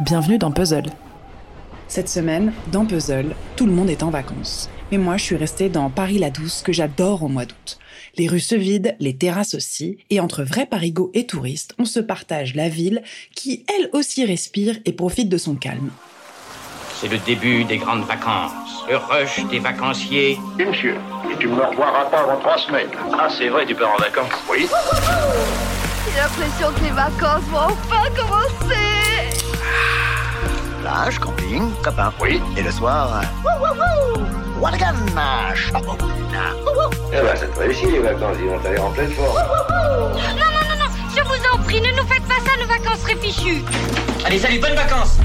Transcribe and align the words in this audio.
bienvenue 0.00 0.38
dans 0.38 0.50
Puzzle. 0.50 0.90
Cette 1.88 2.08
semaine, 2.08 2.52
dans 2.70 2.84
Puzzle, 2.84 3.34
tout 3.56 3.66
le 3.66 3.72
monde 3.72 3.88
est 3.88 4.02
en 4.02 4.10
vacances. 4.10 4.68
Mais 4.90 4.98
moi, 4.98 5.16
je 5.16 5.22
suis 5.22 5.36
restée 5.36 5.68
dans 5.68 5.88
Paris-la-Douce, 5.88 6.62
que 6.62 6.72
j'adore 6.72 7.22
au 7.22 7.28
mois 7.28 7.46
d'août. 7.46 7.78
Les 8.16 8.28
rues 8.28 8.40
se 8.40 8.54
vident, 8.54 8.94
les 9.00 9.16
terrasses 9.16 9.54
aussi, 9.54 9.98
et 10.10 10.20
entre 10.20 10.42
vrais 10.42 10.66
parigots 10.66 11.10
et 11.14 11.26
touristes, 11.26 11.74
on 11.78 11.84
se 11.84 12.00
partage 12.00 12.54
la 12.54 12.68
ville 12.68 13.02
qui, 13.34 13.64
elle 13.74 13.88
aussi, 13.92 14.24
respire 14.24 14.76
et 14.84 14.92
profite 14.92 15.28
de 15.28 15.38
son 15.38 15.54
calme. 15.54 15.90
C'est 17.00 17.08
le 17.08 17.18
début 17.18 17.64
des 17.64 17.78
grandes 17.78 18.04
vacances. 18.04 18.52
Le 18.88 18.96
rush 18.96 19.44
des 19.50 19.58
vacanciers. 19.58 20.38
Oui, 20.58 20.64
monsieur. 20.66 20.94
Et 21.32 21.36
tu 21.38 21.46
ne 21.46 21.54
me 21.54 21.62
revoiras 21.62 22.06
pas 22.06 22.20
avant 22.20 22.40
trois 22.40 22.58
semaines. 22.58 22.88
Ah, 23.18 23.28
c'est 23.30 23.48
vrai, 23.48 23.66
tu 23.66 23.74
pars 23.74 23.92
en 23.92 23.98
vacances 23.98 24.32
Oui. 24.50 24.66
J'ai 26.06 26.20
l'impression 26.20 26.72
que 26.72 26.84
les 26.84 26.90
vacances 26.90 27.44
vont 27.50 27.58
enfin 27.58 28.10
commencer 28.16 29.15
Plage, 30.86 31.18
camping, 31.18 31.62
copains. 31.82 32.12
Oui. 32.22 32.40
Et 32.56 32.62
le 32.62 32.70
soir, 32.70 33.20
euh, 33.20 34.60
Wadagan 34.60 34.94
Eh 37.12 37.16
ben, 37.16 37.36
ça 37.36 37.46
te 37.48 37.58
réussit 37.58 37.90
les 37.90 37.98
vacances, 37.98 38.36
ils 38.38 38.46
vont 38.46 38.60
t'aller 38.60 38.78
en 38.78 38.92
pleine 38.92 39.10
forme. 39.10 39.34
Non, 39.34 40.14
non, 40.14 40.62
non, 40.68 40.76
non, 40.78 40.90
je 41.10 41.22
vous 41.24 41.42
en 41.52 41.60
prie, 41.64 41.80
ne 41.80 41.90
nous 41.90 42.06
faites 42.06 42.22
pas 42.22 42.38
ça, 42.38 42.56
nos 42.60 42.68
vacances 42.68 43.00
seraient 43.00 43.16
fichues. 43.16 43.64
Allez, 44.24 44.38
salut, 44.38 44.60
bonnes 44.60 44.76
vacances 44.76 45.18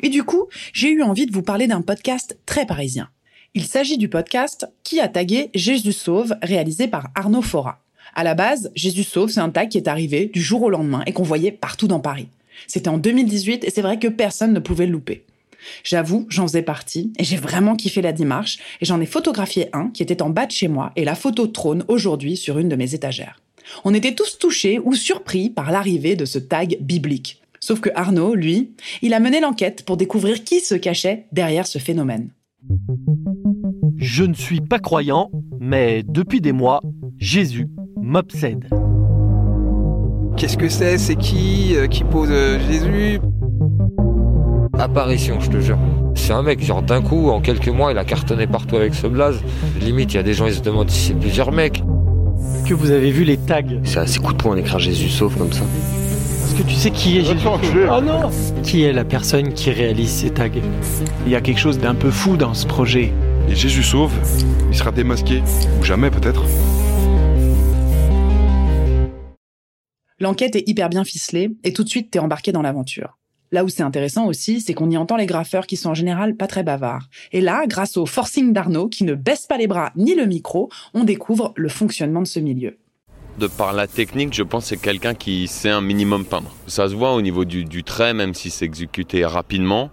Et 0.00 0.10
du 0.10 0.22
coup, 0.22 0.48
j'ai 0.74 0.90
eu 0.90 1.02
envie 1.02 1.24
de 1.24 1.32
vous 1.32 1.40
parler 1.40 1.66
d'un 1.66 1.80
podcast 1.80 2.36
très 2.44 2.66
parisien. 2.66 3.08
Il 3.54 3.64
s'agit 3.64 3.96
du 3.96 4.10
podcast 4.10 4.68
Qui 4.84 5.00
a 5.00 5.08
tagué 5.08 5.50
Jésus 5.54 5.94
Sauve, 5.94 6.34
réalisé 6.42 6.88
par 6.88 7.06
Arnaud 7.14 7.40
Fora. 7.40 7.80
À 8.14 8.22
la 8.22 8.34
base, 8.34 8.70
Jésus 8.74 9.04
Sauve, 9.04 9.30
c'est 9.30 9.40
un 9.40 9.48
tag 9.48 9.70
qui 9.70 9.78
est 9.78 9.88
arrivé 9.88 10.26
du 10.26 10.42
jour 10.42 10.60
au 10.60 10.68
lendemain 10.68 11.02
et 11.06 11.14
qu'on 11.14 11.22
voyait 11.22 11.52
partout 11.52 11.88
dans 11.88 12.00
Paris. 12.00 12.28
C'était 12.66 12.88
en 12.88 12.98
2018 12.98 13.64
et 13.64 13.70
c'est 13.70 13.82
vrai 13.82 13.98
que 13.98 14.08
personne 14.08 14.52
ne 14.52 14.60
pouvait 14.60 14.86
le 14.86 14.92
louper. 14.92 15.24
J'avoue, 15.84 16.26
j'en 16.28 16.46
faisais 16.46 16.62
partie 16.62 17.12
et 17.18 17.24
j'ai 17.24 17.36
vraiment 17.36 17.76
kiffé 17.76 18.02
la 18.02 18.12
démarche 18.12 18.58
et 18.80 18.84
j'en 18.84 19.00
ai 19.00 19.06
photographié 19.06 19.68
un 19.72 19.90
qui 19.90 20.02
était 20.02 20.22
en 20.22 20.30
bas 20.30 20.46
de 20.46 20.52
chez 20.52 20.68
moi 20.68 20.92
et 20.96 21.04
la 21.04 21.14
photo 21.14 21.46
trône 21.46 21.84
aujourd'hui 21.88 22.36
sur 22.36 22.58
une 22.58 22.68
de 22.68 22.76
mes 22.76 22.94
étagères. 22.94 23.40
On 23.84 23.94
était 23.94 24.14
tous 24.14 24.38
touchés 24.38 24.78
ou 24.78 24.94
surpris 24.94 25.50
par 25.50 25.70
l'arrivée 25.70 26.16
de 26.16 26.24
ce 26.24 26.38
tag 26.38 26.78
biblique. 26.80 27.42
Sauf 27.60 27.80
que 27.80 27.90
Arnaud, 27.94 28.34
lui, 28.34 28.70
il 29.02 29.14
a 29.14 29.20
mené 29.20 29.40
l'enquête 29.40 29.84
pour 29.84 29.96
découvrir 29.96 30.44
qui 30.44 30.60
se 30.60 30.74
cachait 30.74 31.26
derrière 31.32 31.66
ce 31.66 31.78
phénomène. 31.78 32.30
Je 33.96 34.24
ne 34.24 34.34
suis 34.34 34.60
pas 34.60 34.78
croyant, 34.78 35.30
mais 35.60 36.02
depuis 36.06 36.40
des 36.40 36.52
mois, 36.52 36.80
Jésus 37.18 37.68
m'obsède. 37.96 38.68
Qu'est-ce 40.38 40.56
que 40.56 40.68
c'est? 40.68 40.98
C'est 40.98 41.16
qui? 41.16 41.74
Euh, 41.74 41.88
qui 41.88 42.04
pose 42.04 42.28
euh, 42.30 42.60
Jésus? 42.70 43.18
Apparition, 44.78 45.40
je 45.40 45.50
te 45.50 45.58
jure. 45.58 45.78
C'est 46.14 46.32
un 46.32 46.42
mec, 46.42 46.64
genre 46.64 46.80
d'un 46.80 47.02
coup, 47.02 47.28
en 47.30 47.40
quelques 47.40 47.66
mois, 47.66 47.90
il 47.90 47.98
a 47.98 48.04
cartonné 48.04 48.46
partout 48.46 48.76
avec 48.76 48.94
ce 48.94 49.08
blaze. 49.08 49.40
Limite, 49.80 50.14
il 50.14 50.16
y 50.18 50.20
a 50.20 50.22
des 50.22 50.34
gens, 50.34 50.46
ils 50.46 50.54
se 50.54 50.60
demandent 50.60 50.90
si 50.90 51.08
c'est 51.08 51.14
plusieurs 51.14 51.50
mecs. 51.50 51.82
Que 52.64 52.72
vous 52.72 52.92
avez 52.92 53.10
vu 53.10 53.24
les 53.24 53.36
tags 53.36 53.62
C'est 53.82 53.98
assez 53.98 54.20
coup 54.20 54.32
de 54.32 54.38
poing 54.38 54.54
d'écrire 54.54 54.78
Jésus 54.78 55.08
sauve 55.08 55.36
comme 55.36 55.52
ça. 55.52 55.64
Est-ce 56.44 56.54
que 56.54 56.62
tu 56.62 56.74
sais 56.76 56.92
qui 56.92 57.18
est 57.18 57.24
Jésus? 57.24 57.48
Oh 57.90 58.00
non 58.00 58.30
Qui 58.62 58.84
est 58.84 58.92
la 58.92 59.04
personne 59.04 59.52
qui 59.52 59.72
réalise 59.72 60.10
ces 60.10 60.30
tags? 60.30 60.46
Il 61.26 61.32
y 61.32 61.34
a 61.34 61.40
quelque 61.40 61.58
chose 61.58 61.80
d'un 61.80 61.96
peu 61.96 62.12
fou 62.12 62.36
dans 62.36 62.54
ce 62.54 62.64
projet. 62.64 63.12
Et 63.50 63.56
Jésus 63.56 63.82
sauve, 63.82 64.12
il 64.70 64.76
sera 64.76 64.92
démasqué, 64.92 65.42
ou 65.80 65.84
jamais 65.84 66.10
peut-être. 66.10 66.44
L'enquête 70.20 70.56
est 70.56 70.68
hyper 70.68 70.88
bien 70.88 71.04
ficelée 71.04 71.50
et 71.62 71.72
tout 71.72 71.84
de 71.84 71.88
suite 71.88 72.10
t'es 72.10 72.18
embarqué 72.18 72.50
dans 72.50 72.62
l'aventure. 72.62 73.18
Là 73.52 73.64
où 73.64 73.68
c'est 73.68 73.84
intéressant 73.84 74.26
aussi, 74.26 74.60
c'est 74.60 74.74
qu'on 74.74 74.90
y 74.90 74.96
entend 74.96 75.16
les 75.16 75.26
graffeurs 75.26 75.66
qui 75.66 75.76
sont 75.76 75.90
en 75.90 75.94
général 75.94 76.34
pas 76.34 76.48
très 76.48 76.64
bavards. 76.64 77.08
Et 77.32 77.40
là, 77.40 77.64
grâce 77.66 77.96
au 77.96 78.04
forcing 78.04 78.52
d'Arnaud, 78.52 78.88
qui 78.88 79.04
ne 79.04 79.14
baisse 79.14 79.46
pas 79.46 79.56
les 79.56 79.68
bras 79.68 79.92
ni 79.94 80.16
le 80.16 80.26
micro, 80.26 80.70
on 80.92 81.04
découvre 81.04 81.52
le 81.54 81.68
fonctionnement 81.68 82.20
de 82.20 82.26
ce 82.26 82.40
milieu. 82.40 82.78
De 83.38 83.46
par 83.46 83.72
la 83.72 83.86
technique, 83.86 84.34
je 84.34 84.42
pense 84.42 84.64
que 84.64 84.70
c'est 84.70 84.82
quelqu'un 84.82 85.14
qui 85.14 85.46
sait 85.46 85.70
un 85.70 85.80
minimum 85.80 86.24
peindre. 86.24 86.52
Ça 86.66 86.88
se 86.88 86.94
voit 86.94 87.14
au 87.14 87.22
niveau 87.22 87.44
du, 87.44 87.84
trait, 87.84 88.12
même 88.12 88.34
si 88.34 88.50
c'est 88.50 88.64
exécuté 88.64 89.24
rapidement, 89.24 89.90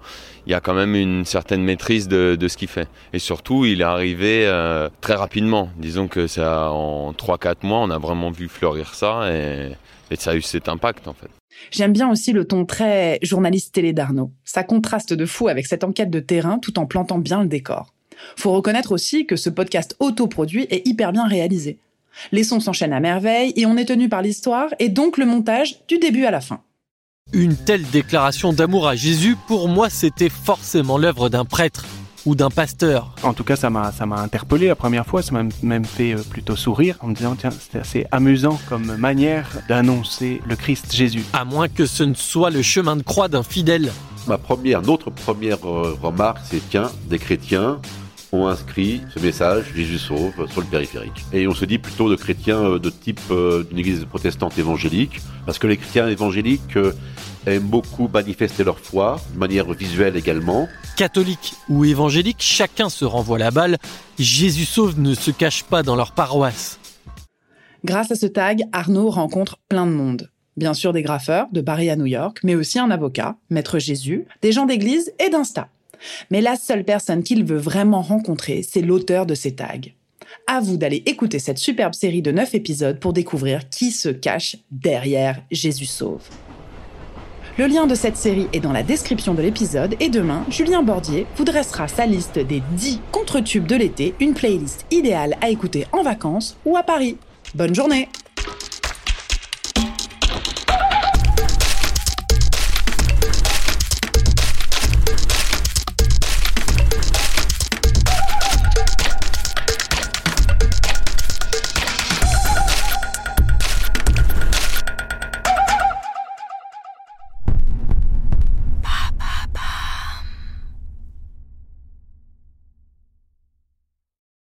il 0.47 0.51
y 0.51 0.55
a 0.55 0.59
quand 0.59 0.73
même 0.73 0.95
une 0.95 1.23
certaine 1.23 1.61
maîtrise 1.61 2.07
de, 2.07 2.35
de 2.35 2.47
ce 2.47 2.57
qu'il 2.57 2.67
fait. 2.67 2.87
Et 3.13 3.19
surtout, 3.19 3.63
il 3.65 3.81
est 3.81 3.85
arrivé 3.85 4.47
euh, 4.47 4.89
très 5.01 5.13
rapidement. 5.13 5.69
Disons 5.77 6.07
que 6.07 6.25
ça, 6.25 6.71
en 6.71 7.11
3-4 7.13 7.57
mois, 7.61 7.79
on 7.81 7.91
a 7.91 7.99
vraiment 7.99 8.31
vu 8.31 8.49
fleurir 8.49 8.95
ça 8.95 9.31
et, 9.31 9.73
et 10.11 10.15
ça 10.15 10.31
a 10.31 10.35
eu 10.35 10.41
cet 10.41 10.69
impact 10.69 11.07
en 11.07 11.13
fait. 11.13 11.29
J'aime 11.71 11.93
bien 11.93 12.09
aussi 12.09 12.31
le 12.31 12.45
ton 12.45 12.65
très 12.65 13.19
journaliste 13.21 13.73
télé 13.73 13.93
d'Arnaud. 13.93 14.31
Ça 14.43 14.63
contraste 14.63 15.13
de 15.13 15.25
fou 15.25 15.47
avec 15.47 15.65
cette 15.65 15.83
enquête 15.83 16.09
de 16.09 16.19
terrain 16.19 16.59
tout 16.59 16.79
en 16.79 16.85
plantant 16.85 17.17
bien 17.17 17.41
le 17.41 17.47
décor. 17.47 17.93
Faut 18.35 18.53
reconnaître 18.53 18.91
aussi 18.91 19.25
que 19.25 19.35
ce 19.35 19.49
podcast 19.49 19.95
autoproduit 19.99 20.67
est 20.69 20.87
hyper 20.87 21.11
bien 21.11 21.27
réalisé. 21.27 21.77
Les 22.31 22.43
sons 22.43 22.59
s'enchaînent 22.59 22.93
à 22.93 22.99
merveille 22.99 23.53
et 23.55 23.65
on 23.65 23.77
est 23.77 23.85
tenu 23.85 24.09
par 24.09 24.21
l'histoire 24.21 24.69
et 24.79 24.89
donc 24.89 25.17
le 25.17 25.25
montage 25.25 25.85
du 25.87 25.97
début 25.97 26.25
à 26.25 26.31
la 26.31 26.41
fin. 26.41 26.61
Une 27.33 27.55
telle 27.55 27.83
déclaration 27.83 28.53
d'amour 28.53 28.87
à 28.87 28.95
Jésus, 28.95 29.35
pour 29.47 29.67
moi, 29.67 29.89
c'était 29.89 30.29
forcément 30.29 30.97
l'œuvre 30.97 31.27
d'un 31.27 31.43
prêtre 31.43 31.85
ou 32.25 32.35
d'un 32.35 32.49
pasteur. 32.49 33.13
En 33.23 33.33
tout 33.33 33.43
cas, 33.43 33.55
ça 33.55 33.69
m'a 33.69 33.91
ça 33.91 34.05
m'a 34.05 34.19
interpellé 34.19 34.67
la 34.67 34.75
première 34.75 35.05
fois, 35.05 35.21
ça 35.21 35.31
m'a 35.33 35.43
même 35.63 35.85
fait 35.85 36.13
euh, 36.13 36.23
plutôt 36.29 36.55
sourire 36.55 36.97
en 37.01 37.07
me 37.07 37.15
disant 37.15 37.35
tiens, 37.35 37.51
c'est 37.51 37.79
assez 37.79 38.05
amusant 38.11 38.59
comme 38.69 38.95
manière 38.97 39.49
d'annoncer 39.67 40.41
le 40.45 40.55
Christ 40.55 40.93
Jésus. 40.93 41.23
À 41.33 41.45
moins 41.45 41.67
que 41.67 41.85
ce 41.85 42.03
ne 42.03 42.13
soit 42.13 42.49
le 42.49 42.61
chemin 42.61 42.95
de 42.95 43.03
croix 43.03 43.27
d'un 43.27 43.43
fidèle. 43.43 43.91
Ma 44.27 44.37
première, 44.37 44.81
notre 44.81 45.11
première 45.11 45.67
euh, 45.67 45.97
remarque, 46.01 46.39
c'est 46.43 46.61
tiens, 46.69 46.89
des 47.07 47.19
chrétiens 47.19 47.79
ont 48.35 48.47
inscrit 48.47 49.01
ce 49.13 49.19
message 49.19 49.65
Jésus 49.75 49.97
sauve 49.97 50.33
sur 50.51 50.61
le 50.61 50.67
périphérique. 50.67 51.25
Et 51.33 51.47
on 51.47 51.53
se 51.53 51.65
dit 51.65 51.77
plutôt 51.77 52.09
de 52.09 52.15
chrétiens 52.15 52.63
euh, 52.63 52.79
de 52.79 52.89
type 52.89 53.19
euh, 53.31 53.63
d'une 53.63 53.79
église 53.79 54.05
protestante 54.05 54.57
évangélique, 54.57 55.21
parce 55.45 55.57
que 55.57 55.67
les 55.67 55.77
chrétiens 55.77 56.07
évangéliques 56.07 56.77
euh, 56.77 56.93
aiment 57.45 57.63
beaucoup 57.63 58.09
manifester 58.13 58.63
leur 58.63 58.79
foi, 58.79 59.19
de 59.33 59.39
manière 59.39 59.71
visuelle 59.73 60.15
également. 60.15 60.67
Catholique 60.97 61.53
ou 61.69 61.85
évangélique, 61.85 62.37
chacun 62.39 62.89
se 62.89 63.05
renvoie 63.05 63.39
la 63.39 63.51
balle. 63.51 63.77
Jésus 64.19 64.65
sauve 64.65 64.99
ne 64.99 65.13
se 65.13 65.31
cache 65.31 65.63
pas 65.63 65.83
dans 65.83 65.95
leur 65.95 66.11
paroisse. 66.11 66.79
Grâce 67.83 68.11
à 68.11 68.15
ce 68.15 68.25
tag, 68.25 68.63
Arnaud 68.71 69.09
rencontre 69.09 69.57
plein 69.69 69.85
de 69.85 69.91
monde. 69.91 70.31
Bien 70.57 70.73
sûr 70.73 70.93
des 70.93 71.01
graffeurs, 71.01 71.47
de 71.51 71.61
Paris 71.61 71.89
à 71.89 71.95
New 71.95 72.05
York, 72.05 72.39
mais 72.43 72.55
aussi 72.55 72.79
un 72.79 72.89
avocat, 72.89 73.35
Maître 73.49 73.77
Jésus, 73.77 74.25
des 74.41 74.51
gens 74.51 74.65
d'église 74.65 75.13
et 75.19 75.29
d'Insta. 75.29 75.67
Mais 76.31 76.41
la 76.41 76.55
seule 76.55 76.83
personne 76.83 77.23
qu'il 77.23 77.43
veut 77.45 77.57
vraiment 77.57 78.01
rencontrer, 78.01 78.63
c'est 78.63 78.81
l'auteur 78.81 79.25
de 79.25 79.35
ces 79.35 79.55
tags. 79.55 79.89
À 80.47 80.59
vous 80.59 80.77
d'aller 80.77 81.03
écouter 81.05 81.39
cette 81.39 81.57
superbe 81.57 81.93
série 81.93 82.21
de 82.21 82.31
9 82.31 82.55
épisodes 82.55 82.99
pour 82.99 83.13
découvrir 83.13 83.69
qui 83.69 83.91
se 83.91 84.09
cache 84.09 84.57
derrière 84.71 85.41
Jésus 85.51 85.85
Sauve. 85.85 86.27
Le 87.57 87.67
lien 87.67 87.87
de 87.87 87.95
cette 87.95 88.17
série 88.17 88.47
est 88.51 88.59
dans 88.59 88.73
la 88.73 88.83
description 88.83 89.33
de 89.33 89.41
l'épisode 89.41 89.95
et 90.01 90.09
demain, 90.09 90.45
Julien 90.49 90.83
Bordier 90.83 91.25
vous 91.37 91.45
dressera 91.45 91.87
sa 91.87 92.05
liste 92.05 92.37
des 92.37 92.61
10 92.73 92.99
contre-tubes 93.13 93.65
de 93.65 93.77
l'été, 93.77 94.13
une 94.19 94.33
playlist 94.33 94.85
idéale 94.91 95.37
à 95.41 95.49
écouter 95.49 95.87
en 95.93 96.03
vacances 96.03 96.57
ou 96.65 96.75
à 96.75 96.83
Paris. 96.83 97.17
Bonne 97.53 97.73
journée 97.73 98.09